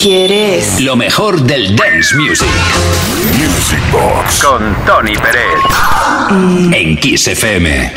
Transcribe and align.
¿Quieres? 0.00 0.80
Lo 0.80 0.96
mejor 0.96 1.42
del 1.42 1.76
dance 1.76 2.16
music. 2.16 2.48
Music 3.36 3.78
Box. 3.92 4.42
Con 4.42 4.74
Tony 4.86 5.12
Pérez. 5.12 5.60
En 6.72 6.96
Kiss 6.96 7.28
FM. 7.28 7.92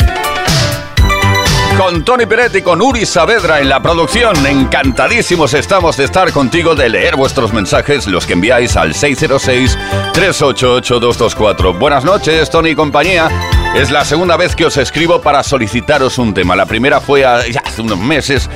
Con 1.77 2.03
Tony 2.03 2.25
Pérez 2.25 2.53
y 2.55 2.61
con 2.61 2.81
Uri 2.81 3.05
Saavedra 3.05 3.61
en 3.61 3.69
la 3.69 3.81
producción. 3.81 4.45
Encantadísimos 4.45 5.53
estamos 5.53 5.95
de 5.95 6.03
estar 6.03 6.33
contigo, 6.33 6.75
de 6.75 6.89
leer 6.89 7.15
vuestros 7.15 7.53
mensajes, 7.53 8.05
los 8.05 8.25
que 8.25 8.33
enviáis 8.33 8.75
al 8.75 8.93
606-388-224. 8.93 11.79
Buenas 11.79 12.03
noches, 12.03 12.49
Tony 12.49 12.71
y 12.71 12.75
compañía. 12.75 13.29
Es 13.77 13.91
la 13.91 14.03
segunda 14.03 14.35
vez 14.35 14.57
que 14.57 14.65
os 14.65 14.75
escribo 14.75 15.21
para 15.21 15.41
solicitaros 15.41 16.17
un 16.17 16.33
tema. 16.33 16.57
La 16.57 16.65
primera 16.65 16.99
fue 16.99 17.23
hace 17.23 17.81
unos 17.81 17.97
meses 17.97 18.49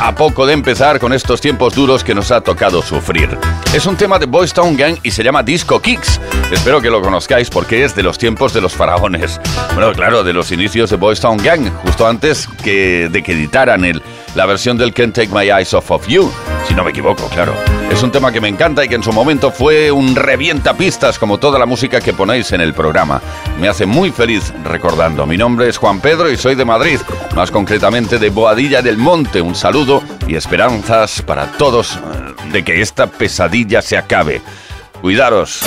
a 0.00 0.14
poco 0.14 0.46
de 0.46 0.52
empezar 0.52 0.98
con 0.98 1.12
estos 1.12 1.40
tiempos 1.40 1.74
duros 1.74 2.04
que 2.04 2.14
nos 2.14 2.30
ha 2.30 2.40
tocado 2.40 2.82
sufrir. 2.82 3.36
Es 3.74 3.86
un 3.86 3.96
tema 3.96 4.18
de 4.18 4.26
Boys 4.26 4.52
Town 4.52 4.76
Gang 4.76 4.96
y 5.02 5.10
se 5.10 5.22
llama 5.22 5.42
Disco 5.42 5.80
Kicks. 5.80 6.20
Espero 6.52 6.80
que 6.80 6.90
lo 6.90 7.02
conozcáis 7.02 7.50
porque 7.50 7.84
es 7.84 7.94
de 7.94 8.02
los 8.02 8.18
tiempos 8.18 8.52
de 8.52 8.60
los 8.60 8.72
faraones. 8.72 9.40
Bueno, 9.74 9.92
claro, 9.92 10.24
de 10.24 10.32
los 10.32 10.52
inicios 10.52 10.90
de 10.90 10.96
Boys 10.96 11.20
Town 11.20 11.38
Gang, 11.38 11.70
justo 11.82 12.06
antes 12.06 12.48
que, 12.62 13.08
de 13.10 13.22
que 13.22 13.32
editaran 13.32 13.84
el, 13.84 14.02
la 14.34 14.46
versión 14.46 14.78
del 14.78 14.94
Can't 14.94 15.14
Take 15.14 15.28
My 15.32 15.50
Eyes 15.50 15.74
Off 15.74 15.90
of 15.90 16.06
You, 16.06 16.30
si 16.66 16.74
no 16.74 16.84
me 16.84 16.90
equivoco, 16.90 17.28
claro. 17.28 17.52
Es 17.90 18.02
un 18.02 18.12
tema 18.12 18.30
que 18.30 18.40
me 18.40 18.48
encanta 18.48 18.84
y 18.84 18.88
que 18.88 18.94
en 18.94 19.02
su 19.02 19.12
momento 19.12 19.50
fue 19.50 19.90
un 19.90 20.14
revienta 20.14 20.74
pistas 20.74 21.18
como 21.18 21.38
toda 21.38 21.58
la 21.58 21.66
música 21.66 22.00
que 22.00 22.12
ponéis 22.12 22.52
en 22.52 22.60
el 22.60 22.74
programa. 22.74 23.20
Me 23.58 23.68
hace 23.68 23.86
muy 23.86 24.10
feliz 24.10 24.52
recordando. 24.62 25.26
Mi 25.26 25.36
nombre 25.36 25.68
es 25.68 25.78
Juan 25.78 26.00
Pedro 26.00 26.30
y 26.30 26.36
soy 26.36 26.54
de 26.54 26.64
Madrid, 26.64 27.00
más 27.34 27.50
concretamente 27.50 28.18
de 28.18 28.30
Boadilla 28.30 28.82
del 28.82 28.98
Monte. 28.98 29.40
Un 29.40 29.54
saludo 29.54 30.02
y 30.28 30.36
esperanzas 30.36 31.22
para 31.22 31.46
todos 31.52 31.96
eh, 31.96 32.52
de 32.52 32.62
que 32.62 32.82
esta 32.82 33.08
pesadilla 33.08 33.82
se 33.82 33.96
acabe. 33.96 34.42
Cuidaros. 35.00 35.62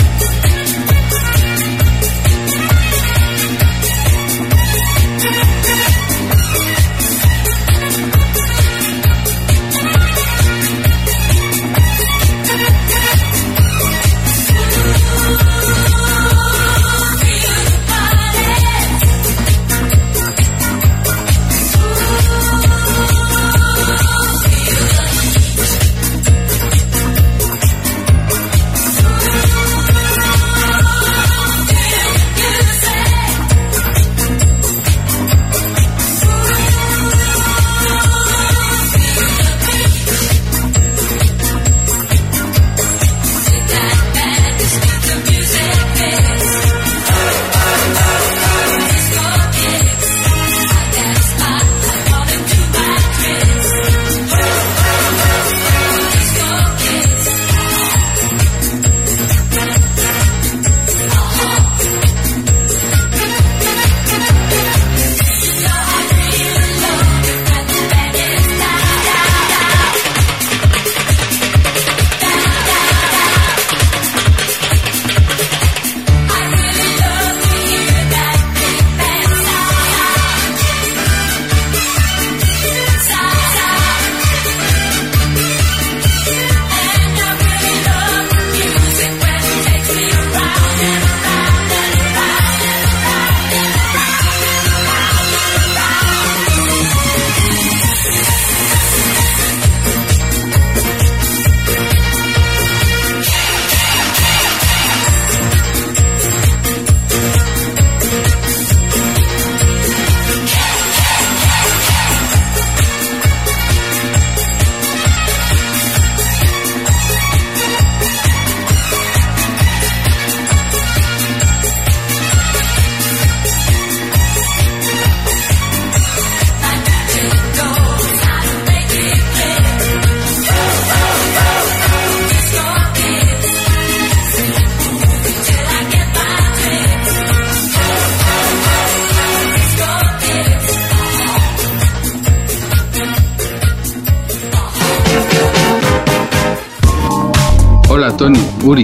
Uri, 148.64 148.82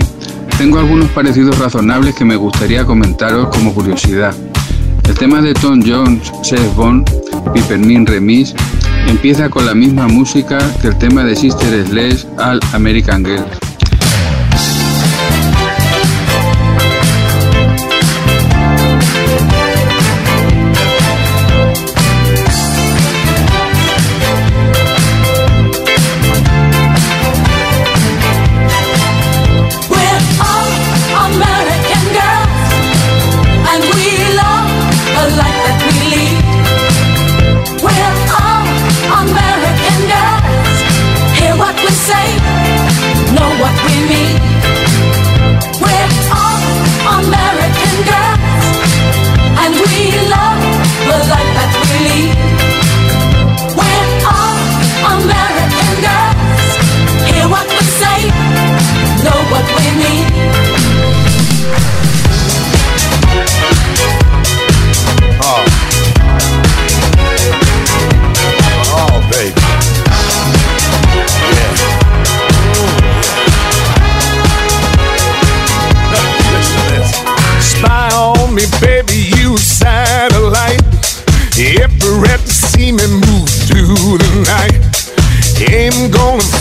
tengo 0.58 0.78
algunos 0.78 1.08
parecidos 1.10 1.58
razonables 1.58 2.14
que 2.14 2.24
me 2.24 2.36
gustaría 2.36 2.84
comentaros 2.84 3.48
como 3.48 3.74
curiosidad. 3.74 4.32
El 5.08 5.14
tema 5.16 5.40
de 5.40 5.54
Tom 5.54 5.82
Jones, 5.84 6.30
Seth 6.44 6.72
Bond, 6.76 7.10
Pipermin 7.52 8.06
Remix, 8.06 8.54
empieza 9.08 9.50
con 9.50 9.66
la 9.66 9.74
misma 9.74 10.06
música 10.06 10.58
que 10.80 10.88
el 10.88 10.98
tema 10.98 11.24
de 11.24 11.34
Sister 11.34 11.84
Sledge 11.84 12.28
al 12.38 12.60
American 12.72 13.24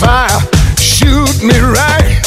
fire, 0.00 0.40
shoot 0.78 1.42
me 1.42 1.58
right. 1.58 2.20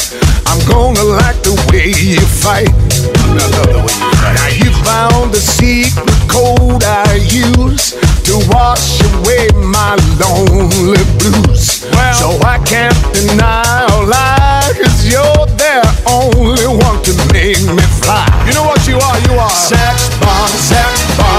I'm 0.46 0.60
gonna 0.68 1.02
like 1.02 1.40
the 1.42 1.54
way 1.70 1.88
you 1.88 2.20
fight. 2.20 2.68
I 2.68 3.48
love 3.56 3.72
the 3.72 3.80
way 3.80 3.94
you 3.96 4.12
fight. 4.20 4.36
Now 4.36 4.50
you 4.52 4.70
found 4.84 5.32
the 5.32 5.40
secret 5.40 6.12
code 6.28 6.84
I 6.84 7.16
use 7.30 7.96
to 8.28 8.34
wash 8.52 9.00
away 9.00 9.48
my 9.54 9.96
lonely 10.20 11.04
blues. 11.18 11.84
Well, 11.92 12.14
so 12.14 12.28
I 12.44 12.58
can't 12.64 12.96
deny 13.14 13.86
or 13.96 14.06
lie, 14.06 14.72
cause 14.76 15.06
you're 15.08 15.46
the 15.56 15.80
only 16.06 16.66
one 16.68 17.02
to 17.04 17.12
make 17.32 17.60
me 17.64 17.84
fly. 18.04 18.28
You 18.46 18.54
know 18.54 18.64
what 18.64 18.86
you 18.86 18.96
are? 18.96 19.18
You 19.28 19.38
are. 19.38 19.50
Sex 19.50 20.08
bomb, 20.20 20.48
sex 20.48 21.16
bomb. 21.16 21.31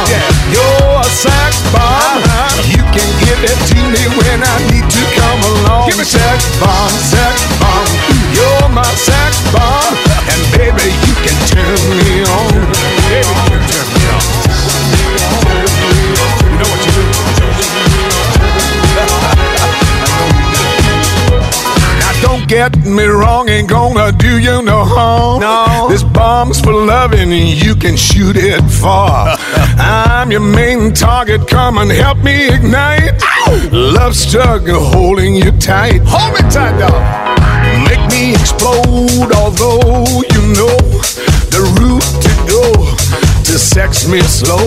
Give 3.33 3.49
it 3.49 3.59
to 3.69 3.79
me 3.89 4.03
when 4.17 4.39
I 4.43 4.57
need 4.69 4.85
to 4.85 5.03
come 5.17 5.41
along. 5.41 5.89
Give 5.89 5.97
me 5.97 6.05
sex 6.05 6.59
bomb, 6.59 6.89
sex 6.89 7.41
bomb. 7.57 7.89
You're 8.33 8.69
my 8.69 8.85
sex 8.93 9.41
bomb, 9.49 9.93
and 10.29 10.41
baby 10.53 10.93
you 11.05 11.13
can 11.25 11.37
turn 11.49 11.81
me 11.97 12.21
on. 12.29 12.53
Baby, 13.09 13.33
you 13.49 13.57
can 13.57 13.63
turn 13.69 13.87
me 13.93 14.03
on. 14.13 14.23
You 16.45 16.57
know 16.59 16.69
what 16.69 16.85
you 16.85 16.91
do? 16.93 17.03
Don't 22.21 22.47
get 22.47 22.77
me 22.85 23.03
wrong, 23.05 23.49
ain't 23.49 23.69
gonna 23.69 24.11
do 24.11 24.39
you 24.39 24.61
no 24.61 24.85
harm. 24.85 25.41
No. 25.41 25.87
This 25.89 26.03
bomb's 26.03 26.59
for 26.61 26.73
loving, 26.73 27.33
and 27.33 27.63
you 27.63 27.75
can 27.75 27.97
shoot 27.97 28.37
it 28.37 28.61
far. 28.69 29.37
I'm 29.77 30.31
your 30.31 30.41
main 30.41 30.93
target, 30.93 31.47
come 31.47 31.77
and 31.77 31.91
help 31.91 32.19
me 32.19 32.47
ignite. 32.49 33.21
Love 33.71 34.15
struggle 34.15 34.83
holding 34.83 35.35
you 35.35 35.51
tight. 35.59 36.01
Hold 36.05 36.33
me 36.33 36.49
tight, 36.49 36.79
dog. 36.79 37.01
Make 37.87 38.03
me 38.11 38.33
explode, 38.33 39.31
although 39.35 40.05
you 40.33 40.41
know 40.57 40.77
the 41.53 41.61
route 41.79 42.13
to 42.23 42.31
go 42.49 42.63
to 43.43 43.59
sex 43.59 44.07
me 44.07 44.21
slow. 44.21 44.65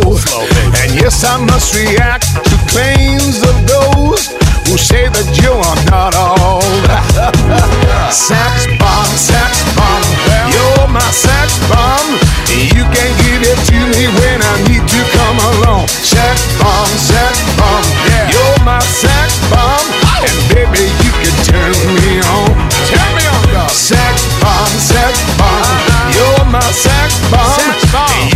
And 0.82 0.94
yes, 0.94 1.24
I 1.24 1.42
must 1.44 1.74
react 1.74 2.26
to 2.44 2.56
claims 2.68 3.42
of 3.42 3.56
those 3.66 4.28
who 4.66 4.76
say 4.76 5.08
that 5.08 5.28
you 5.42 5.50
are 5.50 5.80
not 5.90 6.14
all 6.14 6.60
sex 8.12 8.66
bomb, 8.78 9.06
sex 9.16 9.62
bomb. 9.74 10.04
You're 10.52 10.75
my 10.96 11.10
sex 11.12 11.60
bomb. 11.68 12.08
You 12.56 12.84
can 12.88 13.10
give 13.20 13.42
it 13.44 13.58
to 13.68 13.78
me 13.92 14.08
when 14.16 14.38
I 14.40 14.54
need 14.64 14.80
to 14.80 15.00
come 15.12 15.38
along. 15.52 15.88
Sex 15.88 16.40
bomb, 16.56 16.88
sex 16.96 17.36
bomb. 17.60 17.84
Yeah. 18.08 18.32
You're 18.32 18.60
my 18.64 18.80
sex 18.80 19.36
bomb. 19.52 19.84
And 20.24 20.36
baby, 20.48 20.88
you 21.04 21.12
can 21.20 21.36
turn 21.44 21.76
me 22.00 22.12
on. 22.24 22.48
Turn 22.88 23.10
me 23.12 23.24
on, 23.28 23.44
dog. 23.52 23.70
Sex 23.70 24.14
bomb, 24.40 24.72
sex 24.80 25.12
bomb. 25.36 25.68
Uh-huh. 25.68 26.16
You're 26.16 26.44
my 26.48 26.64
sex 26.72 27.20
bomb. 27.28 27.60
Sex 27.60 27.92
bomb. 27.92 28.35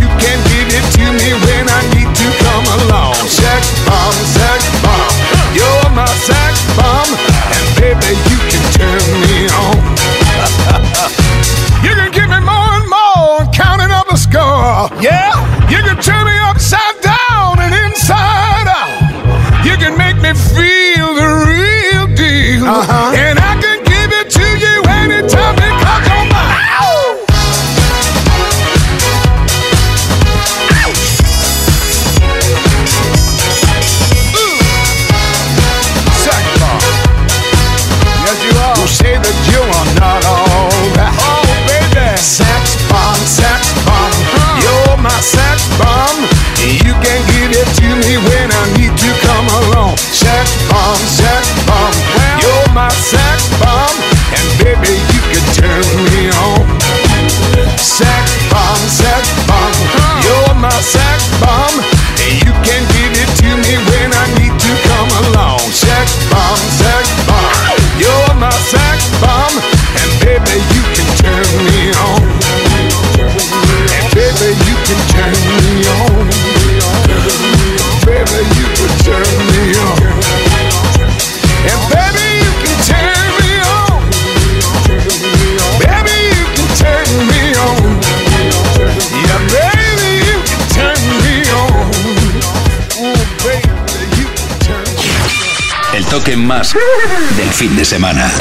Fin 97.51 97.75
de 97.75 97.85
semana. 97.85 98.31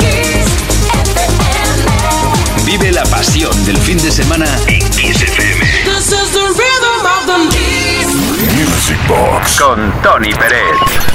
Vive 2.64 2.92
la 2.92 3.02
pasión 3.04 3.64
del 3.64 3.76
fin 3.78 3.98
de 3.98 4.10
semana 4.10 4.46
en 4.66 4.80
Kiss 4.90 5.22
FM. 5.22 5.60
This 5.84 6.12
is 6.12 6.32
the 6.32 6.46
rhythm 6.46 7.04
of 7.04 7.26
the 7.26 7.38
night. 7.38 8.06
Music 8.54 8.98
Box. 9.08 9.60
Con 9.60 9.92
Tony 10.02 10.32
Pérez. 10.32 11.10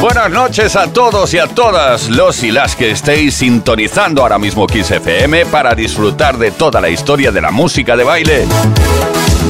Buenas 0.00 0.30
noches 0.30 0.74
a 0.74 0.92
todos 0.92 1.32
y 1.34 1.38
a 1.38 1.46
todas 1.46 2.08
los 2.08 2.42
y 2.42 2.50
las 2.50 2.74
que 2.74 2.90
estéis 2.90 3.34
sintonizando 3.34 4.22
ahora 4.22 4.38
mismo 4.38 4.66
Kiss 4.66 4.90
FM 4.90 5.46
para 5.46 5.74
disfrutar 5.74 6.38
de 6.38 6.50
toda 6.50 6.80
la 6.80 6.88
historia 6.88 7.30
de 7.30 7.40
la 7.40 7.50
música 7.50 7.96
de 7.96 8.04
baile. 8.04 8.46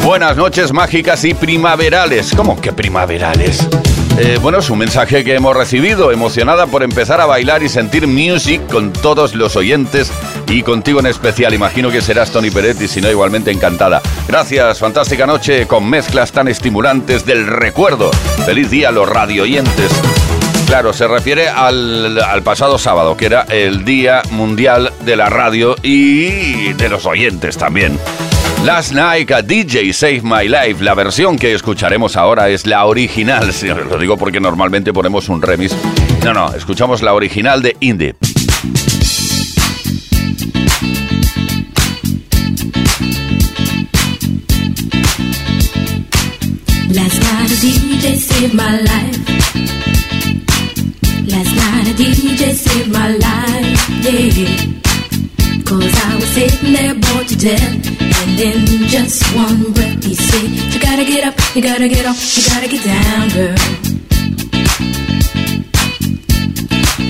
Buenas 0.04 0.36
noches 0.36 0.72
mágicas 0.72 1.24
y 1.24 1.32
primaverales. 1.32 2.32
¿Cómo 2.36 2.60
que 2.60 2.72
primaverales? 2.72 3.66
Eh, 4.18 4.38
bueno, 4.42 4.58
es 4.58 4.68
un 4.68 4.78
mensaje 4.78 5.24
que 5.24 5.34
hemos 5.34 5.56
recibido, 5.56 6.12
emocionada 6.12 6.66
por 6.66 6.82
empezar 6.82 7.20
a 7.20 7.26
bailar 7.26 7.62
y 7.62 7.68
sentir 7.68 8.06
music 8.06 8.60
con 8.70 8.92
todos 8.92 9.34
los 9.34 9.56
oyentes 9.56 10.12
y 10.48 10.62
contigo 10.62 11.00
en 11.00 11.06
especial. 11.06 11.54
Imagino 11.54 11.90
que 11.90 12.02
serás 12.02 12.30
Tony 12.30 12.50
Peretti, 12.50 12.88
si 12.88 13.00
no, 13.00 13.10
igualmente 13.10 13.50
encantada. 13.50 14.02
Gracias, 14.28 14.78
fantástica 14.78 15.26
noche 15.26 15.66
con 15.66 15.88
mezclas 15.88 16.30
tan 16.30 16.46
estimulantes 16.48 17.24
del 17.24 17.46
recuerdo. 17.46 18.10
Feliz 18.44 18.70
día 18.70 18.90
a 18.90 18.92
los 18.92 19.08
radio 19.08 19.44
oyentes. 19.44 19.90
Claro, 20.66 20.92
se 20.92 21.08
refiere 21.08 21.48
al, 21.48 22.20
al 22.22 22.42
pasado 22.42 22.78
sábado, 22.78 23.16
que 23.16 23.26
era 23.26 23.42
el 23.48 23.84
Día 23.84 24.22
Mundial 24.30 24.92
de 25.00 25.16
la 25.16 25.30
Radio 25.30 25.74
y 25.82 26.72
de 26.74 26.88
los 26.88 27.06
oyentes 27.06 27.56
también. 27.56 27.98
Last 28.64 28.92
Night 28.92 29.32
a 29.32 29.42
DJ 29.42 29.92
Save 29.92 30.22
My 30.22 30.46
Life. 30.46 30.84
La 30.84 30.94
versión 30.94 31.36
que 31.36 31.52
escucharemos 31.52 32.16
ahora 32.16 32.48
es 32.48 32.64
la 32.64 32.84
original. 32.86 33.52
Lo 33.90 33.98
digo 33.98 34.16
porque 34.16 34.38
normalmente 34.38 34.92
ponemos 34.92 35.28
un 35.28 35.42
remix. 35.42 35.74
No, 36.24 36.32
no, 36.32 36.54
escuchamos 36.54 37.02
la 37.02 37.12
original 37.12 37.60
de 37.60 37.76
Indie. 37.80 38.14
Last 46.88 47.20
night 47.20 47.50
DJ 47.60 48.16
saved 48.16 48.54
my 48.54 48.80
life. 48.80 49.18
Last 51.26 51.56
night 51.56 51.88
a 51.88 51.94
DJ 51.94 52.52
saved 52.54 52.92
my 52.92 53.08
life. 53.18 54.91
Cause 55.64 55.94
I 56.08 56.16
was 56.16 56.28
sitting 56.32 56.72
there 56.72 56.94
bored 56.94 57.28
to 57.28 57.36
death. 57.36 58.02
And 58.22 58.40
in 58.40 58.88
just 58.88 59.22
one 59.36 59.72
breath 59.72 60.02
he 60.02 60.14
said, 60.14 60.48
You 60.72 60.80
gotta 60.80 61.04
get 61.04 61.24
up, 61.24 61.34
you 61.54 61.62
gotta 61.62 61.88
get 61.88 62.06
off, 62.06 62.20
you 62.36 62.42
gotta 62.48 62.68
get 62.68 62.84
down, 62.84 63.28
girl. 63.36 63.56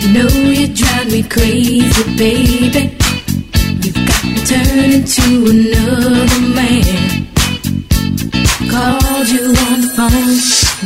You 0.02 0.08
know 0.16 0.28
you 0.50 0.66
drive 0.74 1.12
me 1.12 1.22
crazy, 1.22 2.04
baby. 2.16 2.98
You've 3.82 4.02
got 4.10 4.24
me 4.24 4.38
turning 4.44 5.04
to 5.04 5.24
another 5.52 6.42
man. 6.58 7.28
Called 8.70 9.28
you 9.28 9.44
on 9.66 9.78
the 9.82 9.90
phone, 9.96 10.38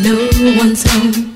no 0.04 0.58
one's 0.58 0.82
home. 0.90 1.35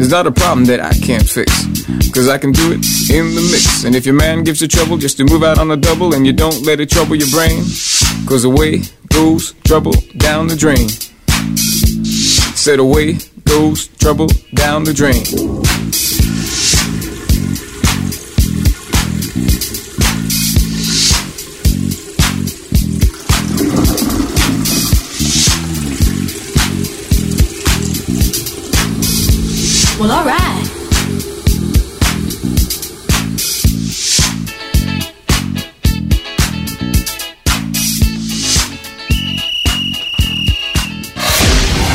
It's 0.00 0.10
not 0.10 0.28
a 0.28 0.30
problem 0.30 0.66
that 0.66 0.78
I 0.78 0.92
can't 0.92 1.28
fix. 1.28 1.50
Cause 2.12 2.28
I 2.28 2.38
can 2.38 2.52
do 2.52 2.70
it 2.70 3.10
in 3.10 3.34
the 3.34 3.48
mix. 3.50 3.84
And 3.84 3.96
if 3.96 4.06
your 4.06 4.14
man 4.14 4.44
gives 4.44 4.62
you 4.62 4.68
trouble 4.68 4.96
just 4.96 5.16
to 5.16 5.24
move 5.24 5.42
out 5.42 5.58
on 5.58 5.66
the 5.66 5.76
double 5.76 6.14
and 6.14 6.24
you 6.24 6.32
don't 6.32 6.64
let 6.64 6.78
it 6.78 6.88
trouble 6.88 7.16
your 7.16 7.28
brain, 7.30 7.64
cause 8.26 8.44
away 8.44 8.82
goes 9.08 9.54
trouble 9.64 9.94
down 10.16 10.46
the 10.46 10.56
drain. 10.56 10.88
Said 12.54 12.78
away 12.78 13.18
goes 13.44 13.88
trouble 13.98 14.28
down 14.54 14.84
the 14.84 14.94
drain. 14.94 16.17
Well, 29.98 30.12
alright. 30.12 30.38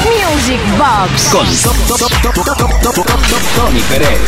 Music 0.04 0.60
Box 0.78 1.30
Con 1.32 1.48
Tony 3.56 3.80
Pérez. 3.88 4.20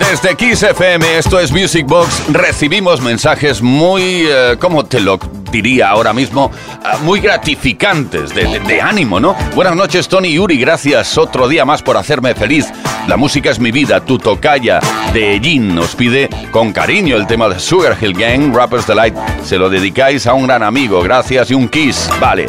Desde 0.00 0.36
Kiss 0.36 0.62
FM, 0.64 1.16
esto 1.16 1.40
es 1.40 1.50
Music 1.50 1.86
Box, 1.86 2.24
recibimos 2.28 3.00
mensajes 3.00 3.62
muy, 3.62 4.26
eh, 4.28 4.56
¿cómo 4.60 4.84
te 4.84 5.00
lo 5.00 5.18
diría 5.50 5.88
ahora 5.88 6.12
mismo? 6.12 6.50
Ah, 6.84 6.98
muy 7.02 7.20
gratificantes, 7.20 8.34
de, 8.34 8.80
ánimo, 8.80 9.20
¿no? 9.20 9.34
Buenas 9.54 9.76
noches, 9.76 10.08
Tony 10.08 10.28
y 10.28 10.34
Yuri, 10.34 10.58
gracias 10.58 11.18
otro 11.18 11.48
día 11.48 11.64
más 11.64 11.82
por 11.82 11.96
hacerme 11.96 12.34
feliz. 12.34 12.72
La 13.06 13.16
música 13.16 13.50
es 13.50 13.58
mi 13.58 13.72
vida, 13.72 14.00
tu 14.00 14.18
tocaya 14.18 14.80
de 15.12 15.40
Jin 15.42 15.74
nos 15.74 15.96
pide 15.96 16.28
con 16.50 16.72
cariño 16.72 17.16
el 17.16 17.26
tema 17.26 17.48
de 17.48 17.58
Sugar 17.58 17.96
Hill 18.00 18.14
Gang, 18.14 18.54
Rappers 18.54 18.86
Delight. 18.86 19.14
Se 19.44 19.58
lo 19.58 19.68
dedicáis 19.68 20.26
a 20.26 20.34
un 20.34 20.46
gran 20.46 20.62
amigo, 20.62 21.02
gracias 21.02 21.50
y 21.50 21.54
un 21.54 21.68
kiss. 21.68 22.08
Vale. 22.20 22.48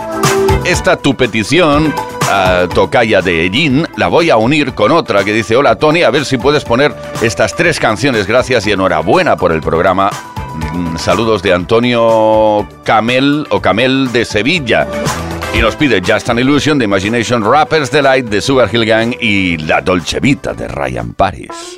Esta 0.63 0.97
tu 0.97 1.15
petición, 1.15 1.93
ah, 2.29 2.67
tocaya 2.73 3.21
de 3.21 3.49
Jin, 3.51 3.87
la 3.97 4.07
voy 4.07 4.29
a 4.29 4.37
unir 4.37 4.73
con 4.73 4.91
otra 4.91 5.23
que 5.23 5.33
dice, 5.33 5.55
hola 5.55 5.75
Tony, 5.75 6.03
a 6.03 6.11
ver 6.11 6.25
si 6.25 6.37
puedes 6.37 6.63
poner 6.63 6.95
estas 7.21 7.55
tres 7.55 7.79
canciones, 7.79 8.27
gracias 8.27 8.67
y 8.67 8.71
enhorabuena 8.71 9.37
por 9.37 9.51
el 9.51 9.61
programa. 9.61 10.11
Mm, 10.55 10.97
Saludos 10.97 11.41
de 11.41 11.53
Antonio 11.53 12.67
Camel 12.83 13.45
o 13.49 13.61
Camel 13.61 14.11
de 14.11 14.25
Sevilla. 14.25 14.87
Y 15.53 15.59
nos 15.59 15.75
pide 15.75 16.01
Just 16.01 16.29
an 16.29 16.39
Illusion 16.39 16.77
de 16.77 16.85
Imagination 16.85 17.43
Rappers 17.43 17.91
Delight 17.91 18.27
de 18.27 18.41
Sugar 18.41 18.69
Hill 18.73 18.85
Gang 18.85 19.15
y 19.19 19.57
La 19.57 19.81
Dolce 19.81 20.19
Vita 20.19 20.53
de 20.53 20.67
Ryan 20.67 21.13
Paris. 21.13 21.77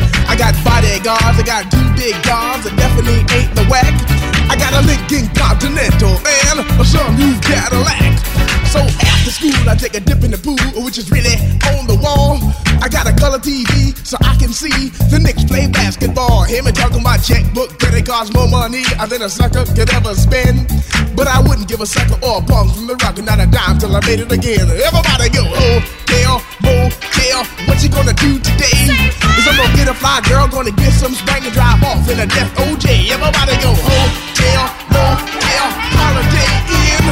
I 0.31 0.35
got 0.39 0.55
bodyguards, 0.63 1.35
I 1.35 1.43
got 1.43 1.67
two 1.67 1.83
big 1.99 2.15
guns, 2.23 2.63
I 2.63 2.71
definitely 2.79 3.19
ain't 3.35 3.51
the 3.51 3.67
whack. 3.67 3.91
I 4.47 4.55
got 4.55 4.71
a 4.71 4.79
Lincoln 4.87 5.27
Continental 5.35 6.15
and 6.47 6.63
a 6.63 6.85
some 6.87 7.19
new 7.19 7.35
Cadillac. 7.43 8.15
So 8.71 8.79
after 8.79 9.27
school, 9.27 9.51
I 9.67 9.75
take 9.75 9.91
a 9.93 9.99
dip 9.99 10.23
in 10.23 10.31
the 10.31 10.39
pool, 10.39 10.55
which 10.87 10.97
is 10.97 11.11
really 11.11 11.35
on 11.75 11.83
the 11.83 11.99
wall. 11.99 12.39
I 12.79 12.87
got 12.87 13.11
a 13.11 13.13
color 13.19 13.43
TV 13.43 13.91
so 14.07 14.15
I 14.23 14.39
can 14.39 14.55
see 14.55 14.95
the 15.11 15.19
Knicks 15.19 15.43
play 15.43 15.67
basketball. 15.67 16.47
Him 16.47 16.65
and 16.65 16.75
talking 16.79 17.03
my 17.03 17.17
checkbook, 17.17 17.75
credit 17.77 18.07
costs 18.07 18.31
more 18.31 18.47
money 18.47 18.87
than 19.11 19.21
a 19.23 19.29
sucker 19.29 19.67
could 19.75 19.91
ever 19.91 20.15
spend. 20.15 20.71
But 21.11 21.27
I 21.27 21.43
wouldn't 21.43 21.67
give 21.67 21.81
a 21.81 21.85
sucker 21.85 22.15
or 22.23 22.39
a 22.39 22.41
bum 22.41 22.71
from 22.71 22.87
the 22.87 22.95
rock, 23.03 23.19
not 23.19 23.43
a 23.43 23.51
dime 23.51 23.83
till 23.83 23.91
I 23.91 23.99
made 24.07 24.23
it 24.23 24.31
again. 24.31 24.63
Everybody 24.63 25.27
go, 25.27 25.43
oh, 25.43 25.83
hotel, 26.11 26.39
motel, 26.61 27.43
what 27.67 27.81
you 27.83 27.89
gonna 27.89 28.13
do 28.13 28.39
today? 28.39 28.77
Is 29.37 29.45
I'm 29.47 29.57
gonna 29.57 29.75
get 29.75 29.87
a 29.89 29.93
fly 29.93 30.21
girl, 30.27 30.47
gonna 30.47 30.71
get 30.71 30.93
some 30.93 31.13
spank 31.13 31.45
and 31.45 31.53
drive 31.53 31.81
off 31.83 32.07
in 32.09 32.19
a 32.19 32.27
death 32.27 32.51
OJ. 32.55 33.09
Everybody 33.09 33.55
go, 33.61 33.73
hotel, 33.73 34.63
motel, 34.93 35.67
holiday 35.97 36.51
in. 36.69 37.03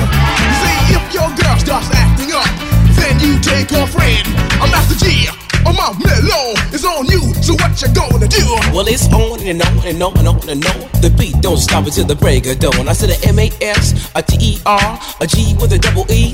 See 0.62 0.96
if 0.96 1.04
your 1.14 1.30
girl 1.36 1.58
starts 1.58 1.90
acting 1.92 2.32
up, 2.34 2.50
then 2.96 3.20
you 3.20 3.40
take 3.42 3.70
her 3.72 3.88
friend. 3.88 4.26
I'm 4.62 4.70
Master 4.72 4.98
Gee. 5.06 5.28
Oh 5.66 5.74
my 5.74 5.92
mellow 6.00 6.56
is 6.74 6.86
on 6.86 7.06
you, 7.08 7.34
so 7.44 7.54
what 7.54 7.76
you 7.82 7.90
gonna 7.94 8.28
do? 8.28 8.44
Well, 8.74 8.88
it's 8.88 9.08
on 9.12 9.42
and 9.46 9.62
on 9.62 9.86
and 9.86 10.02
on 10.02 10.18
and 10.18 10.28
on 10.28 10.50
and 10.50 10.66
on. 10.66 11.02
The 11.02 11.14
beat 11.18 11.42
don't 11.42 11.58
stop 11.58 11.86
until 11.86 12.06
the 12.06 12.16
break 12.16 12.46
of 12.48 12.60
dawn. 12.60 12.88
I 12.88 12.94
said 12.94 13.10
a 13.10 13.28
M 13.28 13.40
A 13.40 13.52
S, 13.62 14.10
a 14.16 14.22
T 14.22 14.38
E 14.40 14.58
R, 14.66 15.00
a 15.20 15.28
G 15.28 15.56
with 15.60 15.74
a 15.74 15.80
double 15.80 16.10
E. 16.12 16.34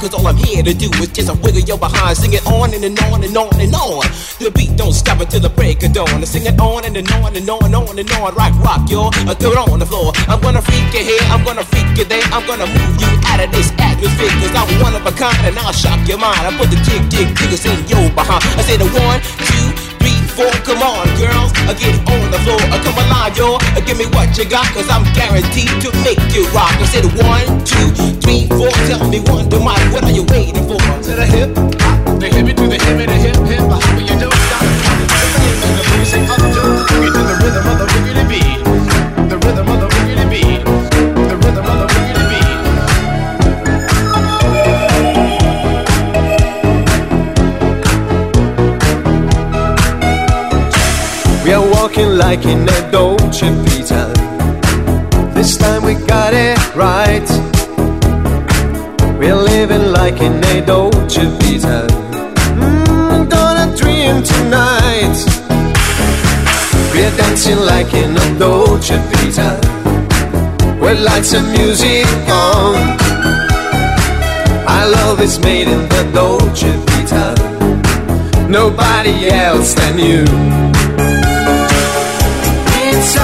cause 0.01 0.17
all 0.17 0.25
I'm 0.25 0.35
here 0.35 0.65
to 0.65 0.73
do 0.73 0.89
is 0.97 1.13
just 1.13 1.29
a 1.29 1.37
wiggle 1.45 1.61
your 1.61 1.77
behind. 1.77 2.17
Sing 2.17 2.33
it 2.33 2.41
on 2.49 2.73
and, 2.73 2.83
and 2.83 2.97
on 3.05 3.23
and 3.23 3.37
on 3.37 3.53
and 3.61 3.73
on. 3.77 4.01
The 4.41 4.49
beat 4.49 4.73
don't 4.75 4.97
stop 4.97 5.21
until 5.21 5.39
the 5.39 5.53
break 5.53 5.85
of 5.85 5.93
dawn. 5.93 6.09
I 6.09 6.25
sing 6.25 6.45
it 6.49 6.57
on 6.59 6.83
and, 6.85 6.97
and 6.97 7.05
on 7.21 7.37
and 7.37 7.45
on 7.45 7.61
and 7.61 7.75
on 7.75 7.93
and 7.93 8.11
on. 8.17 8.33
Rock, 8.33 8.53
rock, 8.65 8.89
y'all. 8.89 9.13
Uh, 9.29 9.37
throw 9.37 9.53
it 9.53 9.61
on 9.61 9.77
the 9.77 9.85
floor. 9.85 10.11
I'm 10.25 10.41
gonna 10.41 10.61
freak 10.61 10.89
you 10.97 11.05
here, 11.05 11.21
I'm 11.29 11.45
gonna 11.45 11.63
freak 11.63 11.85
you 11.93 12.05
there. 12.09 12.25
I'm 12.33 12.41
gonna 12.49 12.65
move 12.65 12.95
you 12.97 13.11
out 13.29 13.45
of 13.45 13.53
this 13.53 13.69
atmosphere, 13.77 14.33
cause 14.41 14.55
I'm 14.57 14.69
one 14.81 14.97
of 14.97 15.05
a 15.05 15.13
kind 15.13 15.37
and 15.45 15.53
I'll 15.61 15.71
shock 15.71 16.01
your 16.09 16.17
mind. 16.17 16.41
I 16.41 16.51
put 16.57 16.73
the 16.73 16.81
jig, 16.81 17.05
jig, 17.13 17.29
jiggers 17.37 17.61
in 17.69 17.77
your 17.85 18.09
behind. 18.17 18.41
I 18.57 18.65
say 18.65 18.81
the 18.81 18.89
one, 18.97 19.21
two, 19.45 19.67
three, 20.01 20.17
four. 20.33 20.49
Come 20.65 20.81
on, 20.81 21.05
girls, 21.21 21.53
I 21.69 21.77
get 21.77 21.93
it 21.93 22.01
on 22.09 22.25
the 22.33 22.41
floor. 22.41 22.61
I 22.73 22.77
come 22.81 23.00
alive, 23.21 23.37
y'all. 23.37 23.59
Give 23.85 23.97
me 23.97 24.05
what 24.07 24.37
you 24.37 24.45
got, 24.45 24.65
cause 24.73 24.89
I'm 24.89 25.03
guaranteed 25.13 25.69
to 25.81 25.91
make 26.03 26.19
you 26.33 26.47
rock. 26.49 26.73
I 26.77 26.85
said 26.85 27.05
one, 27.21 27.63
two, 27.65 27.91
three, 28.21 28.47
four. 28.47 28.69
Tell 28.87 29.07
me 29.09 29.19
one, 29.21 29.49
do 29.49 29.59
my, 29.59 29.77
what 29.93 30.03
are 30.03 30.11
you 30.11 30.23
waiting 30.29 30.65
for? 30.67 30.77
To 30.77 31.11
the 31.15 31.25
hip, 31.25 31.53
the 31.55 32.27
hippie 32.29 32.55
to 32.55 32.67
the 32.67 32.77
hippie, 32.77 33.05
the 33.05 33.13
hip 33.13 33.35
hip, 33.45 33.59
the 33.59 33.77
hopper, 33.77 34.01
you 34.01 34.19
don't 34.19 34.33
stop. 34.33 34.63
You 35.99 36.05
say 36.05 36.25
up, 36.25 36.39
jump, 36.39 36.89
boogie 36.89 37.11
to 37.13 37.21
the 37.29 37.35
rhythm 37.43 37.67
of 37.67 37.77
the 37.79 37.85
boogie 37.91 38.13
to 38.17 38.23
beat. 38.29 38.59
The 39.29 39.37
rhythm 39.37 39.67
of 39.69 39.79
the 39.81 39.87
boogie 39.87 40.15
to 40.17 40.25
beat. 40.29 40.65
The 41.29 41.35
rhythm 41.43 41.65
of 41.65 41.77
the 41.81 41.87
boogie 41.93 42.13
to 42.17 42.23
beat. 42.29 42.61
We 51.45 51.51
are 51.53 51.67
walking 51.71 52.09
like 52.17 52.45
in 52.45 52.65
in 60.21 60.43
a 60.43 60.65
Dolce 60.65 61.25
Vita. 61.39 61.87
Mm, 62.59 63.29
gonna 63.29 63.75
dream 63.75 64.21
tonight. 64.23 65.17
We're 66.93 67.15
dancing 67.17 67.59
like 67.59 67.93
in 67.93 68.15
a 68.15 68.39
Dolce 68.39 68.97
Vita. 69.09 69.49
With 70.79 70.99
lights 70.99 71.33
and 71.33 71.47
music 71.51 72.07
on. 72.29 72.75
Our 74.67 74.87
love 74.97 75.21
is 75.21 75.39
made 75.39 75.67
in 75.67 75.89
the 75.89 76.03
Dolce 76.13 76.71
Vita. 76.87 77.25
Nobody 78.47 79.29
else 79.29 79.73
than 79.73 79.97
you. 79.97 80.23
It's 82.83 83.17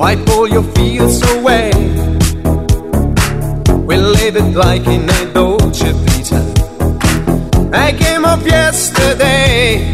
Wipe 0.00 0.26
all 0.30 0.48
your 0.48 0.62
fears 0.62 1.20
away. 1.34 1.70
We 3.84 3.96
laid 3.98 4.34
it 4.34 4.54
like 4.56 4.86
in 4.86 5.02
a 5.18 5.34
Dolce 5.34 5.92
Vita. 5.92 6.40
I 7.74 7.92
came 7.92 8.24
up 8.24 8.42
yesterday. 8.46 9.92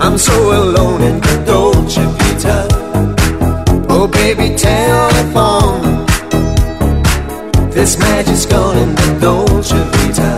I'm 0.00 0.16
so 0.16 0.36
alone 0.62 1.02
in 1.02 1.20
the 1.20 1.42
Dolce 1.44 2.02
Vita. 2.16 2.66
Oh, 3.90 4.08
baby, 4.08 4.56
telephone. 4.56 6.06
This 7.70 7.98
magic's 7.98 8.46
gone 8.46 8.78
in 8.78 8.94
the 8.94 9.18
Dolce 9.20 9.76
Vita. 9.92 10.32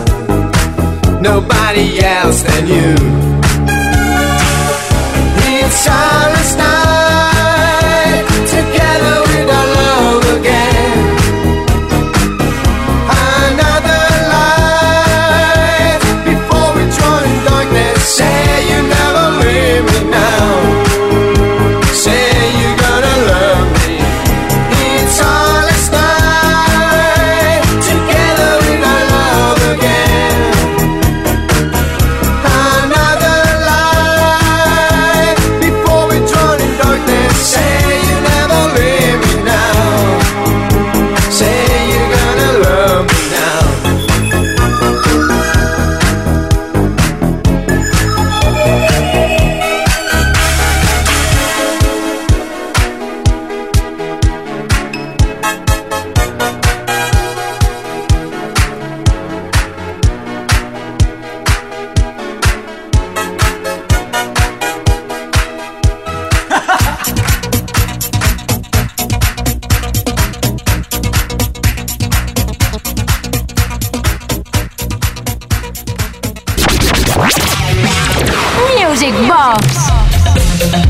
Nobody 1.21 2.03
else 2.03 2.43
than 2.43 2.67
you. 2.67 2.95
It's 5.55 5.87
our 5.87 6.32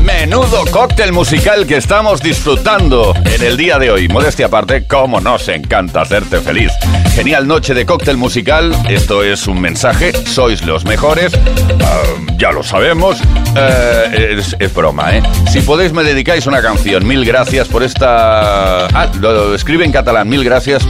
Menudo 0.02 0.64
cóctel 0.70 1.12
musical 1.12 1.66
que 1.66 1.78
estamos 1.78 2.20
disfrutando 2.20 3.14
en 3.24 3.42
el 3.42 3.56
día 3.56 3.78
de 3.78 3.90
hoy. 3.90 4.08
Modestia 4.08 4.46
aparte, 4.46 4.86
cómo 4.86 5.22
nos 5.22 5.48
encanta 5.48 6.02
hacerte 6.02 6.40
feliz. 6.40 6.70
Genial 7.14 7.46
noche 7.46 7.74
de 7.74 7.86
cóctel 7.86 8.16
musical. 8.16 8.74
Esto 8.88 9.22
es 9.22 9.46
un 9.46 9.60
mensaje. 9.60 10.12
Sois 10.26 10.64
los 10.66 10.84
mejores. 10.84 11.32
Ah, 11.80 12.02
ya 12.36 12.50
lo 12.50 12.64
sabemos. 12.64 13.20
Eh, 13.56 14.42
es, 14.58 14.74
broma, 14.74 15.16
¿eh? 15.16 15.22
Si 15.48 15.60
podéis 15.60 15.92
me 15.92 16.02
dedicáis 16.02 16.46
una 16.46 16.60
canción. 16.60 17.06
Mil 17.06 17.24
gracias 17.24 17.68
por 17.68 17.84
esta... 17.84 18.86
Ah, 18.86 19.08
lo 19.20 19.54
escribe 19.54 19.84
en 19.84 19.92
catalán. 19.92 20.28
Mil 20.28 20.42
gracias 20.42 20.84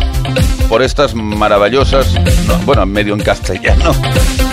por 0.70 0.82
estas 0.82 1.14
maravillosas... 1.14 2.14
no, 2.46 2.56
bueno, 2.60 2.86
medio 2.86 3.12
en 3.12 3.20
castellano. 3.20 3.92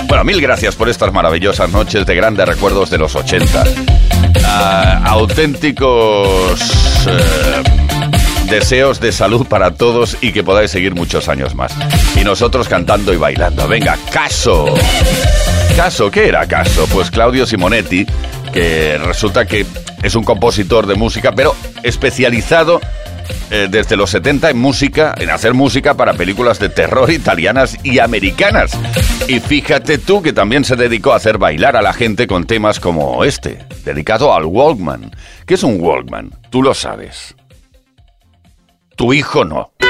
Bueno, 0.08 0.26
mil 0.26 0.42
gracias 0.42 0.76
por 0.76 0.90
estas 0.90 1.14
maravillosas 1.14 1.70
noches 1.70 2.06
de 2.06 2.16
grandes 2.16 2.46
recuerdos 2.50 2.90
de 2.90 2.98
los 2.98 3.16
80. 3.16 3.64
Ah, 4.46 5.02
auténticos 5.06 6.60
eh, 7.08 7.81
deseos 8.52 9.00
de 9.00 9.14
salud 9.14 9.48
para 9.48 9.72
todos 9.72 10.18
y 10.20 10.34
que 10.34 10.44
podáis 10.44 10.72
seguir 10.72 10.94
muchos 10.94 11.30
años 11.30 11.56
más. 11.56 11.74
Y 12.20 12.26
nosotros 12.26 12.68
cantando 12.68 13.14
y 13.14 13.18
bailando. 13.18 13.66
Venga, 13.66 13.98
caso. 14.12 14.66
Caso, 15.78 16.12
¿qué 16.12 16.28
era 16.28 16.46
caso? 16.46 16.86
Pues 16.92 17.10
Claudio 17.10 17.46
Simonetti, 17.46 18.06
que 18.54 18.98
resulta 18.98 19.46
que 19.46 19.66
es 20.04 20.16
un 20.16 20.26
compositor 20.26 20.86
de 20.86 20.96
música, 20.96 21.32
pero 21.32 21.56
especializado 21.82 22.82
eh, 23.52 23.70
desde 23.72 23.96
los 23.96 24.10
70 24.10 24.50
en 24.50 24.58
música, 24.58 25.16
en 25.18 25.30
hacer 25.30 25.54
música 25.54 25.94
para 25.94 26.14
películas 26.14 26.60
de 26.60 26.68
terror 26.68 27.10
italianas 27.10 27.78
y 27.84 28.00
americanas. 28.00 28.78
Y 29.30 29.40
fíjate 29.40 29.98
tú 29.98 30.22
que 30.22 30.34
también 30.34 30.66
se 30.66 30.76
dedicó 30.76 31.14
a 31.14 31.16
hacer 31.16 31.38
bailar 31.38 31.78
a 31.78 31.82
la 31.82 31.94
gente 31.94 32.28
con 32.28 32.44
temas 32.44 32.82
como 32.82 33.24
este, 33.24 33.60
dedicado 33.86 34.34
al 34.36 34.44
Walkman. 34.44 35.10
¿Qué 35.46 35.54
es 35.54 35.64
un 35.64 35.80
Walkman? 35.80 36.32
Tú 36.50 36.62
lo 36.62 36.74
sabes. 36.74 37.34
Tu 39.02 39.14
hijo 39.14 39.44
no. 39.44 39.81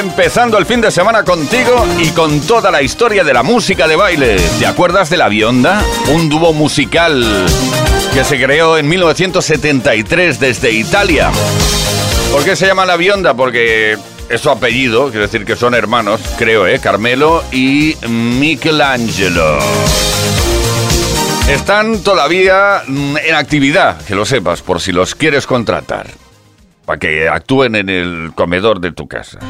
Empezando 0.00 0.56
el 0.56 0.64
fin 0.64 0.80
de 0.80 0.90
semana 0.90 1.24
contigo 1.24 1.86
y 1.98 2.08
con 2.12 2.40
toda 2.40 2.70
la 2.70 2.80
historia 2.80 3.22
de 3.22 3.34
la 3.34 3.42
música 3.42 3.86
de 3.86 3.96
baile. 3.96 4.36
¿Te 4.58 4.64
acuerdas 4.66 5.10
de 5.10 5.18
La 5.18 5.28
Bionda? 5.28 5.84
Un 6.08 6.30
dúo 6.30 6.54
musical 6.54 7.22
que 8.14 8.24
se 8.24 8.42
creó 8.42 8.78
en 8.78 8.88
1973 8.88 10.40
desde 10.40 10.70
Italia. 10.70 11.30
¿Por 12.32 12.42
qué 12.42 12.56
se 12.56 12.66
llama 12.66 12.86
La 12.86 12.96
Bionda? 12.96 13.34
Porque 13.34 13.98
es 14.30 14.40
su 14.40 14.48
apellido, 14.48 15.10
quiere 15.10 15.26
decir 15.26 15.44
que 15.44 15.54
son 15.54 15.74
hermanos, 15.74 16.22
creo, 16.38 16.66
¿eh? 16.66 16.78
Carmelo 16.78 17.44
y 17.52 17.94
Michelangelo. 18.08 19.58
Están 21.46 22.02
todavía 22.02 22.84
mm, 22.86 23.18
en 23.18 23.34
actividad, 23.34 24.02
que 24.06 24.14
lo 24.14 24.24
sepas, 24.24 24.62
por 24.62 24.80
si 24.80 24.92
los 24.92 25.14
quieres 25.14 25.46
contratar. 25.46 26.06
Para 26.86 26.98
que 26.98 27.28
actúen 27.28 27.74
en 27.76 27.90
el 27.90 28.32
comedor 28.34 28.80
de 28.80 28.92
tu 28.92 29.06
casa. 29.06 29.40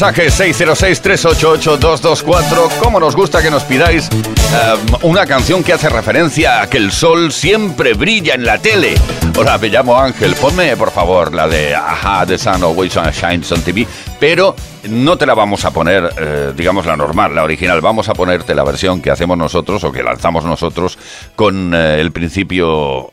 Mensaje 0.00 0.28
606-388-224. 0.28 2.70
¿Cómo 2.80 3.00
nos 3.00 3.16
gusta 3.16 3.42
que 3.42 3.50
nos 3.50 3.64
pidáis 3.64 4.08
eh, 4.08 4.76
una 5.02 5.26
canción 5.26 5.64
que 5.64 5.72
hace 5.72 5.88
referencia 5.88 6.62
a 6.62 6.70
que 6.70 6.76
el 6.76 6.92
sol 6.92 7.32
siempre 7.32 7.94
brilla 7.94 8.34
en 8.34 8.44
la 8.44 8.58
tele? 8.58 8.94
Hola, 9.36 9.58
me 9.58 9.66
llamo 9.66 9.98
Ángel. 9.98 10.36
Ponme, 10.36 10.76
por 10.76 10.92
favor, 10.92 11.34
la 11.34 11.48
de 11.48 11.74
Aha, 11.74 12.24
The 12.24 12.38
Sun 12.38 12.62
Always 12.62 12.94
Shines 12.94 13.50
on 13.50 13.60
TV. 13.62 13.88
Pero 14.20 14.54
no 14.88 15.18
te 15.18 15.26
la 15.26 15.34
vamos 15.34 15.64
a 15.64 15.72
poner, 15.72 16.08
eh, 16.16 16.52
digamos, 16.56 16.86
la 16.86 16.96
normal, 16.96 17.34
la 17.34 17.42
original. 17.42 17.80
Vamos 17.80 18.08
a 18.08 18.14
ponerte 18.14 18.54
la 18.54 18.62
versión 18.62 19.02
que 19.02 19.10
hacemos 19.10 19.36
nosotros 19.36 19.82
o 19.82 19.90
que 19.90 20.04
lanzamos 20.04 20.44
nosotros 20.44 20.96
con 21.34 21.74
eh, 21.74 22.00
el 22.00 22.12
principio 22.12 23.10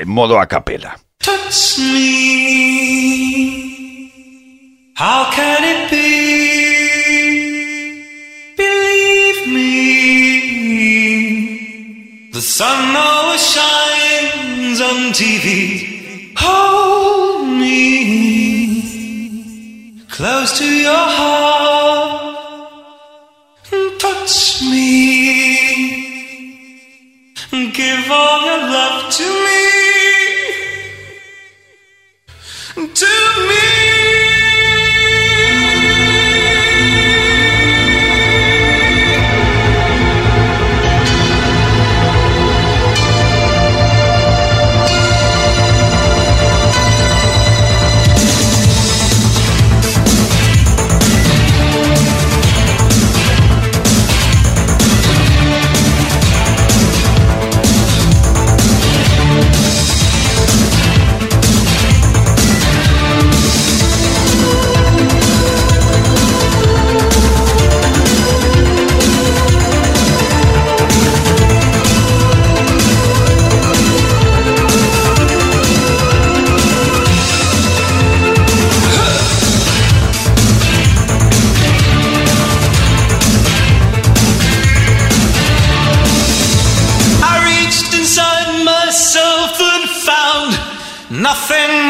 en 0.00 0.08
modo 0.08 0.40
a 0.40 0.46
capela. 0.46 0.98
Touch 1.18 1.80
me. 1.80 3.73
How 4.96 5.28
can 5.32 5.64
it 5.64 5.90
be? 5.90 6.54
Believe 8.56 9.48
me. 9.52 9.90
The 12.30 12.40
sun 12.40 12.94
always 12.94 13.44
shines 13.44 14.80
on 14.80 15.12
TV. 15.12 16.32
Hold 16.38 17.48
me 17.58 17.74
close 20.08 20.56
to 20.58 20.64
your 20.64 20.94
heart. 20.94 22.36
Touch 23.98 24.62
me. 24.62 25.42
Give 27.50 28.10
all 28.12 28.44
your 28.46 28.58
love 28.58 29.10
to 29.12 29.24
me. 29.44 29.62
To 32.94 33.12
me. 33.48 33.83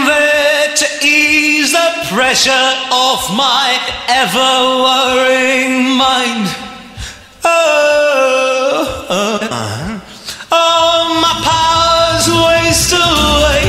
There 0.07 0.74
to 0.76 0.87
ease 1.07 1.72
the 1.72 1.91
pressure 2.12 2.70
of 2.91 3.18
my 3.37 3.68
ever 4.09 4.53
worrying 4.85 5.97
mind. 5.97 6.47
Oh, 7.45 9.07
oh, 9.11 10.03
oh, 10.53 11.20
my 11.24 11.35
powers 11.49 12.26
waste 12.45 12.93
away. 12.93 13.64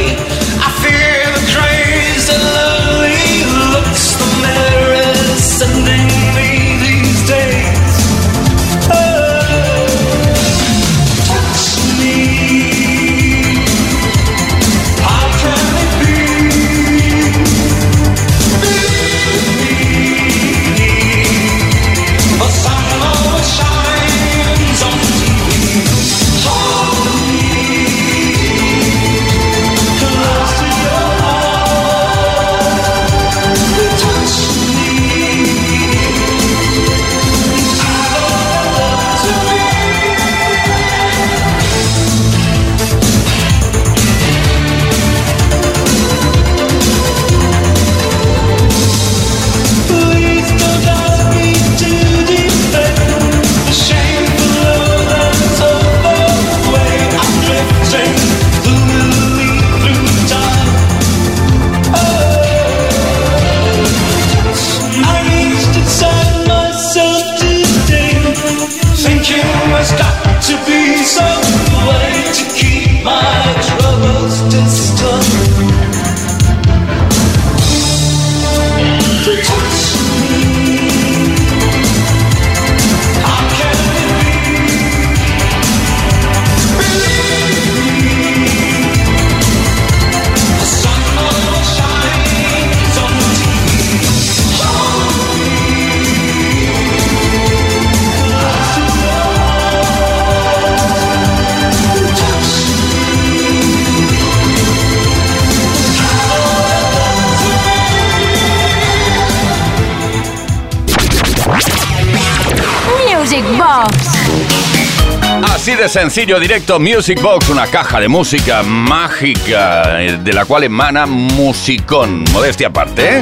De 115.86 115.90
sencillo, 115.90 116.40
directo 116.40 116.80
Music 116.80 117.22
Box, 117.22 117.50
una 117.50 117.68
caja 117.68 118.00
de 118.00 118.08
música 118.08 118.64
mágica 118.64 120.02
eh, 120.02 120.18
de 120.18 120.34
la 120.34 120.46
cual 120.46 120.64
emana 120.64 121.06
musicón. 121.06 122.24
Modestia 122.34 122.70
aparte, 122.70 123.18
¿eh? 123.18 123.22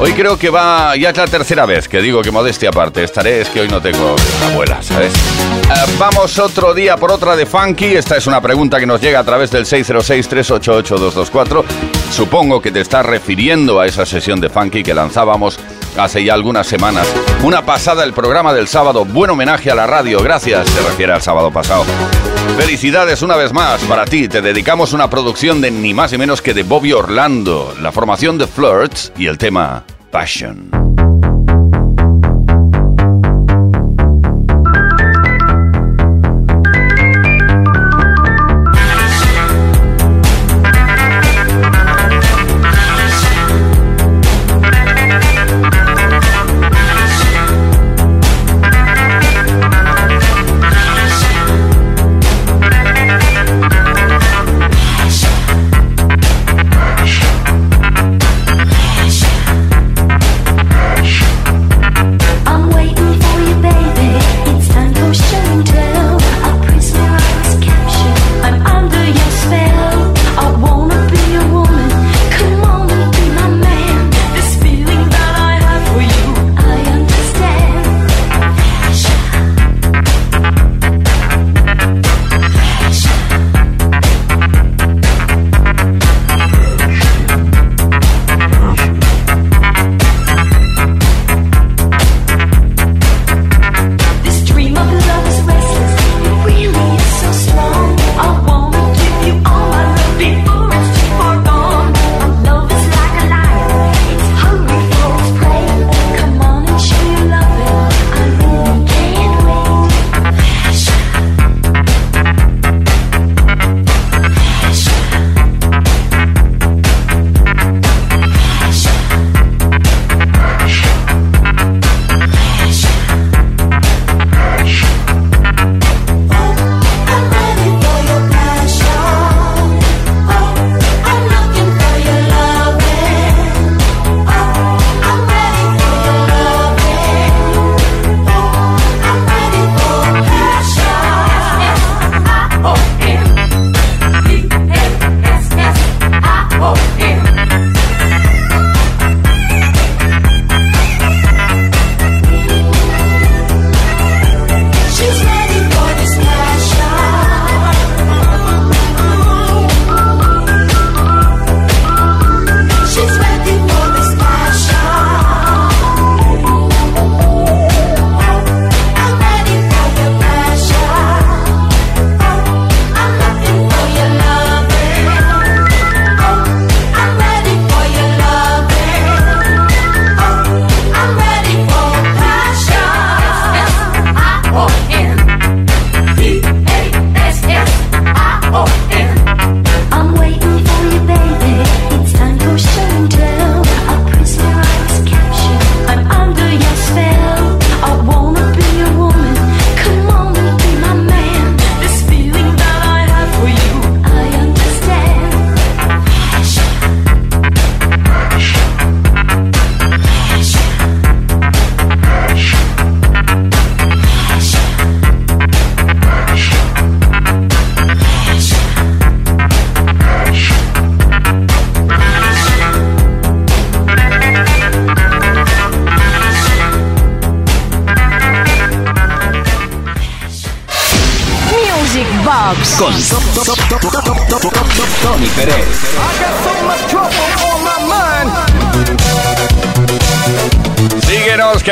Hoy 0.00 0.12
creo 0.12 0.36
que 0.36 0.50
va, 0.50 0.96
ya 0.96 1.10
es 1.10 1.16
la 1.16 1.28
tercera 1.28 1.66
vez 1.66 1.86
que 1.86 2.02
digo 2.02 2.20
que 2.20 2.32
modestia 2.32 2.70
aparte. 2.70 3.04
Estaré, 3.04 3.42
es 3.42 3.48
que 3.48 3.60
hoy 3.60 3.68
no 3.68 3.80
tengo 3.80 4.16
abuela, 4.50 4.82
¿sabes? 4.82 5.12
Eh, 5.14 5.94
vamos 5.96 6.36
otro 6.40 6.74
día 6.74 6.96
por 6.96 7.12
otra 7.12 7.36
de 7.36 7.46
Funky. 7.46 7.94
Esta 7.94 8.16
es 8.16 8.26
una 8.26 8.40
pregunta 8.40 8.80
que 8.80 8.86
nos 8.86 9.00
llega 9.00 9.20
a 9.20 9.24
través 9.24 9.52
del 9.52 9.64
606-388-224. 9.64 11.62
Supongo 12.10 12.60
que 12.60 12.72
te 12.72 12.80
estás 12.80 13.06
refiriendo 13.06 13.78
a 13.78 13.86
esa 13.86 14.04
sesión 14.04 14.40
de 14.40 14.48
Funky 14.48 14.82
que 14.82 14.94
lanzábamos 14.94 15.60
hace 15.96 16.24
ya 16.24 16.34
algunas 16.34 16.66
semanas. 16.66 17.06
Una 17.42 17.64
pasada 17.64 18.04
el 18.04 18.12
programa 18.12 18.52
del 18.54 18.68
sábado. 18.68 19.04
Buen 19.04 19.30
homenaje 19.30 19.70
a 19.70 19.74
la 19.74 19.86
radio. 19.86 20.22
Gracias. 20.22 20.68
Se 20.68 20.80
refiere 20.82 21.12
al 21.12 21.22
sábado 21.22 21.50
pasado. 21.50 21.84
Felicidades 22.56 23.22
una 23.22 23.36
vez 23.36 23.52
más 23.52 23.82
para 23.84 24.04
ti. 24.04 24.28
Te 24.28 24.42
dedicamos 24.42 24.92
una 24.92 25.10
producción 25.10 25.60
de 25.60 25.70
ni 25.70 25.94
más 25.94 26.12
ni 26.12 26.18
menos 26.18 26.40
que 26.42 26.54
de 26.54 26.62
Bobby 26.62 26.92
Orlando, 26.92 27.74
la 27.80 27.92
formación 27.92 28.38
de 28.38 28.46
Flirts 28.46 29.12
y 29.16 29.26
el 29.26 29.38
tema 29.38 29.84
Passion. 30.10 30.93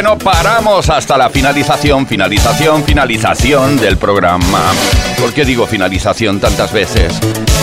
no 0.03 0.19
paramos 0.19 0.91
hasta 0.91 1.17
la 1.17 1.31
finalización, 1.31 2.07
finalización, 2.07 2.83
finalización 2.83 3.77
del 3.77 3.97
programa. 3.97 4.61
¿Por 5.19 5.33
qué 5.33 5.45
digo 5.45 5.67
finalización 5.67 6.41
tantas 6.41 6.73
veces? 6.73 7.21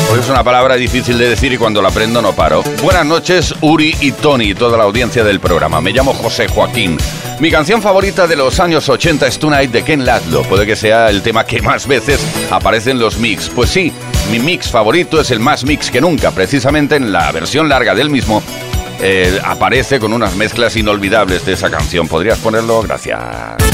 Porque 0.07 0.23
es 0.23 0.29
una 0.29 0.43
palabra 0.43 0.75
difícil 0.75 1.17
de 1.17 1.29
decir 1.29 1.51
y 1.51 1.57
cuando 1.57 1.81
la 1.81 1.89
aprendo 1.89 2.21
no 2.21 2.33
paro. 2.33 2.63
Buenas 2.81 3.05
noches, 3.05 3.53
Uri 3.61 3.95
y 3.99 4.13
Tony, 4.13 4.55
toda 4.55 4.77
la 4.77 4.85
audiencia 4.85 5.23
del 5.23 5.41
programa. 5.41 5.81
Me 5.81 5.91
llamo 5.91 6.13
José 6.13 6.47
Joaquín. 6.47 6.97
Mi 7.39 7.51
canción 7.51 7.81
favorita 7.81 8.25
de 8.25 8.37
los 8.37 8.59
años 8.59 8.87
80 8.87 9.27
es 9.27 9.37
Tonight 9.37 9.71
de 9.71 9.83
Ken 9.83 10.05
Laszlo. 10.05 10.43
Puede 10.43 10.65
que 10.65 10.77
sea 10.77 11.09
el 11.09 11.21
tema 11.21 11.45
que 11.45 11.61
más 11.61 11.87
veces 11.87 12.25
aparece 12.49 12.91
en 12.91 12.99
los 12.99 13.17
mix. 13.17 13.49
Pues 13.49 13.69
sí, 13.69 13.91
mi 14.31 14.39
mix 14.39 14.69
favorito 14.69 15.19
es 15.19 15.31
el 15.31 15.39
más 15.39 15.65
mix 15.65 15.91
que 15.91 15.99
nunca, 15.99 16.31
precisamente 16.31 16.95
en 16.95 17.11
la 17.11 17.31
versión 17.31 17.67
larga 17.67 17.95
del 17.95 18.09
mismo 18.09 18.41
eh, 19.01 19.39
aparece 19.43 19.99
con 19.99 20.13
unas 20.13 20.35
mezclas 20.35 20.75
inolvidables 20.75 21.45
de 21.45 21.53
esa 21.53 21.69
canción. 21.69 22.07
¿Podrías 22.07 22.39
ponerlo? 22.39 22.81
Gracias. 22.81 23.68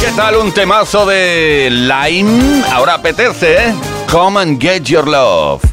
¿Qué 0.00 0.12
tal 0.14 0.36
un 0.36 0.52
temazo 0.52 1.06
de 1.06 1.68
Lime? 1.70 2.62
Ahora 2.70 2.94
apetece, 2.94 3.68
¿eh? 3.68 3.74
Come 4.10 4.40
and 4.40 4.60
get 4.60 4.82
your 4.84 5.06
love. 5.08 5.67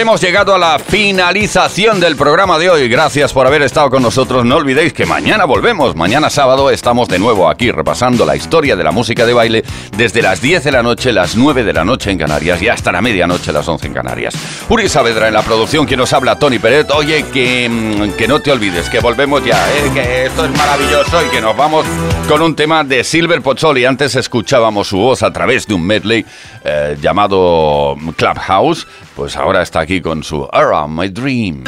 Hemos 0.00 0.20
llegado 0.20 0.54
a 0.54 0.58
la 0.58 0.78
finalización 0.78 2.00
del 2.00 2.16
programa 2.16 2.58
de 2.58 2.68
hoy. 2.68 2.88
Gracias 2.88 3.32
por 3.32 3.46
haber 3.46 3.62
estado 3.62 3.88
con 3.88 4.02
nosotros. 4.02 4.44
No 4.44 4.56
olvidéis 4.56 4.92
que 4.92 5.06
mañana 5.06 5.46
volvemos. 5.46 5.96
Mañana 5.96 6.28
sábado 6.28 6.70
estamos 6.70 7.08
de 7.08 7.18
nuevo 7.18 7.48
aquí 7.48 7.70
repasando 7.70 8.26
la 8.26 8.36
historia 8.36 8.76
de 8.76 8.84
la 8.84 8.90
música 8.90 9.24
de 9.24 9.32
baile 9.32 9.64
desde 9.96 10.20
las 10.20 10.42
10 10.42 10.64
de 10.64 10.72
la 10.72 10.82
noche, 10.82 11.12
las 11.12 11.36
9 11.36 11.64
de 11.64 11.72
la 11.72 11.84
noche 11.84 12.10
en 12.10 12.18
Canarias 12.18 12.60
y 12.60 12.68
hasta 12.68 12.92
la 12.92 13.00
medianoche, 13.00 13.52
las 13.52 13.66
11 13.66 13.86
en 13.86 13.94
Canarias. 13.94 14.34
Uri 14.68 14.88
Saavedra 14.88 15.28
en 15.28 15.34
la 15.34 15.42
producción, 15.42 15.86
quien 15.86 16.00
nos 16.00 16.12
habla, 16.12 16.38
Tony 16.38 16.58
Pérez. 16.58 16.88
Oye, 16.90 17.24
que, 17.32 17.68
mm, 17.68 18.16
que 18.16 18.28
no 18.28 18.40
te 18.40 18.52
olvides, 18.52 18.90
que 18.90 19.00
volvemos 19.00 19.44
ya, 19.44 19.66
¿eh? 19.72 19.90
que 19.94 20.26
esto 20.26 20.44
es 20.44 20.50
maravilloso 20.58 21.24
y 21.24 21.30
que 21.30 21.40
nos 21.40 21.56
vamos 21.56 21.86
con 22.28 22.42
un 22.42 22.54
tema 22.54 22.84
de 22.84 23.02
Silver 23.02 23.40
Pozzoli. 23.40 23.86
Antes 23.86 24.14
escuchábamos 24.14 24.88
su 24.88 24.98
voz 24.98 25.22
a 25.22 25.32
través 25.32 25.66
de 25.66 25.74
un 25.74 25.86
medley 25.86 26.26
eh, 26.64 26.98
llamado 27.00 27.96
Clubhouse. 28.16 28.86
Pues 29.16 29.34
ahora 29.34 29.62
está 29.62 29.80
aquí 29.80 30.02
con 30.02 30.22
su 30.22 30.46
Around 30.52 31.00
My 31.00 31.08
Dream. 31.08 31.64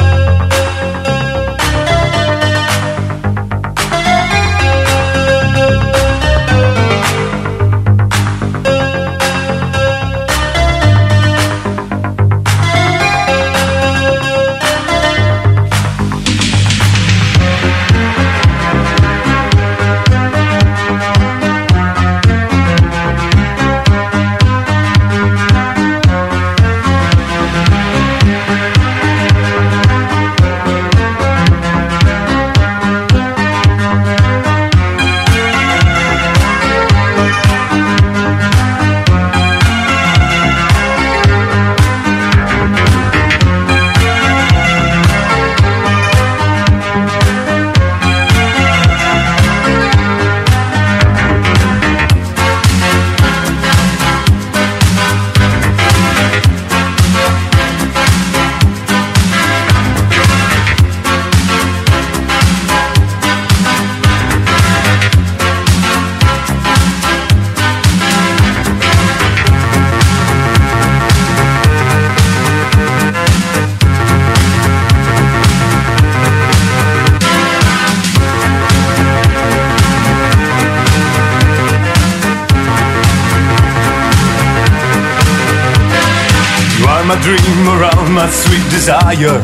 My 87.08 87.18
dream 87.22 87.68
around 87.68 88.12
my 88.12 88.28
sweet 88.28 88.68
desire. 88.68 89.40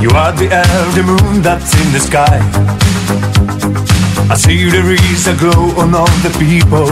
You 0.00 0.08
are 0.16 0.32
the 0.32 0.48
the 0.96 1.02
moon 1.02 1.42
that's 1.42 1.74
in 1.78 1.92
the 1.92 2.00
sky. 2.00 2.40
I 4.30 4.34
see 4.34 4.70
there 4.70 4.90
is 4.90 5.26
a 5.26 5.36
glow 5.36 5.62
on 5.82 5.94
all 5.94 6.14
the 6.24 6.32
people. 6.38 6.88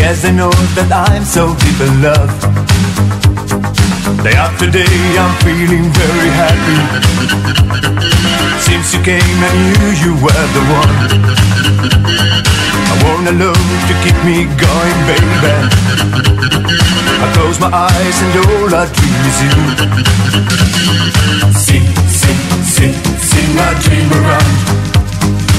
Yes, 0.00 0.24
I 0.24 0.30
know 0.30 0.50
that 0.76 0.90
I'm 0.90 1.24
so 1.24 1.54
deep 1.56 1.80
in 1.88 2.00
love. 2.00 2.59
Day 4.22 4.36
after 4.36 4.70
day, 4.70 4.84
I'm 5.16 5.32
feeling 5.40 5.88
very 5.96 6.30
happy. 6.36 6.78
Since 8.60 8.92
you 8.92 9.00
came, 9.00 9.38
I 9.40 9.52
knew 9.64 9.86
you 9.96 10.12
were 10.20 10.46
the 10.56 10.64
one. 10.76 10.96
I 12.84 12.94
wanna 13.00 13.32
love 13.32 13.56
to 13.88 13.94
keep 14.04 14.18
me 14.28 14.44
going, 14.60 14.98
baby. 15.08 15.56
I 17.16 17.32
close 17.32 17.58
my 17.60 17.72
eyes 17.72 18.16
and 18.20 18.32
all 18.44 18.68
I 18.68 18.84
dream 18.92 19.22
is 19.30 19.38
you. 19.40 19.56
Sing, 21.56 21.86
sing, 22.12 22.40
sing, 22.76 22.94
sing 23.24 23.48
my 23.56 23.72
dream 23.80 24.08
around. 24.20 24.52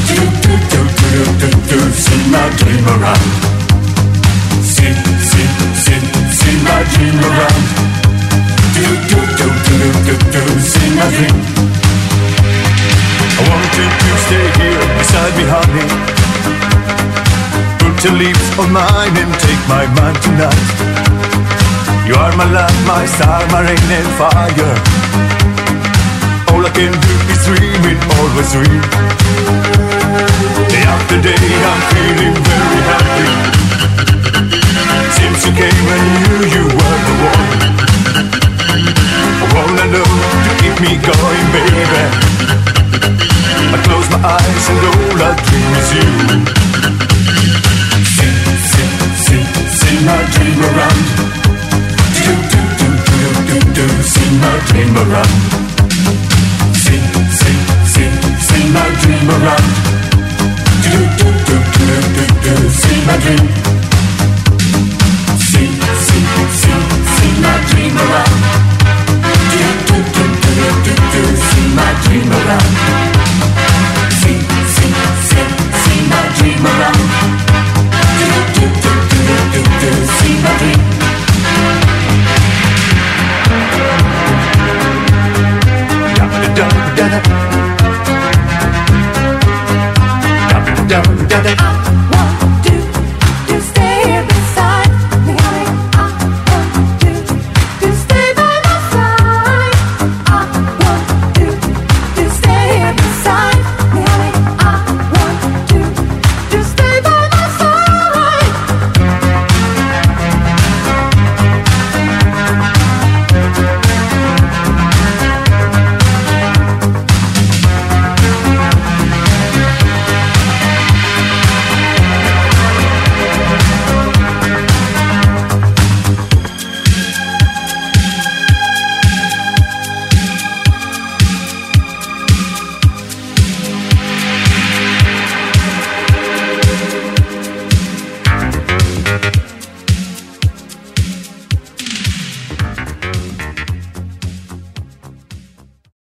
Do, 0.06 0.22
do, 0.46 0.54
do, 0.70 0.82
do, 1.02 1.10
do, 1.10 1.50
do, 1.50 1.50
do, 1.66 1.80
see 1.98 2.24
my 2.30 2.46
dream 2.62 2.86
around. 2.94 3.26
See, 4.62 4.94
see, 5.30 5.50
see, 5.82 6.00
see 6.30 6.58
my 6.62 6.84
dream 6.94 7.18
around. 7.26 8.01
Do, 8.82 8.90
do, 8.90 9.20
do, 9.38 9.46
do, 9.46 9.78
do, 9.78 10.10
do, 10.10 10.16
do, 10.34 10.42
see 10.60 10.90
my 10.98 11.06
dream. 11.14 11.38
I 13.38 13.42
want 13.46 13.72
you 13.78 13.86
to 13.86 14.12
stay 14.26 14.48
here 14.58 14.86
beside 14.98 15.34
me, 15.38 15.46
honey. 15.54 15.86
Put 17.78 17.96
your 18.04 18.16
lips 18.18 18.48
on 18.58 18.74
mine 18.74 19.14
and 19.22 19.32
take 19.38 19.62
my 19.70 19.86
mind 20.02 20.18
tonight. 20.26 20.66
You 22.10 22.16
are 22.18 22.34
my 22.36 22.50
love, 22.50 22.74
my 22.88 23.06
star, 23.06 23.46
my 23.54 23.62
rain 23.62 23.92
and 23.94 24.10
fire. 24.18 24.74
All 26.50 26.66
I 26.66 26.72
can 26.74 26.90
do 26.90 27.16
is 27.30 27.42
dream 27.46 27.86
it, 27.86 28.02
always 28.18 28.50
dream. 28.50 28.82
Day 30.74 30.84
after 30.90 31.22
day, 31.22 31.46
I'm 31.70 31.82
feeling 31.94 32.38
very 32.50 32.82
happy. 32.90 33.30
Since 35.14 35.46
you 35.46 35.54
came, 35.54 35.86
I 35.86 35.98
knew 36.18 36.38
you 36.50 36.66
were 36.66 37.00
the 37.06 37.16
one. 37.30 37.91
I 38.74 39.46
wanna 39.54 39.86
know 39.92 40.04
to 40.04 40.52
keep 40.64 40.80
me 40.80 40.96
going, 41.04 41.48
baby. 41.52 41.84
I 43.74 43.78
close 43.84 44.10
my 44.10 44.20
eyes 44.24 44.70
and 44.70 44.80
all 44.88 45.22
I 45.22 45.36
dream 45.44 45.72
is 45.76 45.90
you. 46.66 46.71